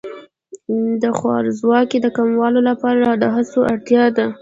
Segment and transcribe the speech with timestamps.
[1.01, 4.25] د خوارځواکۍ د کمولو لپاره د هڅو اړتیا ده.